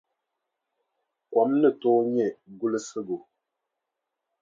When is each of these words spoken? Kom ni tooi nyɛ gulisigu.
Kom 1.31 1.49
ni 1.61 1.69
tooi 1.81 2.05
nyɛ 2.15 2.25
gulisigu. 2.59 3.17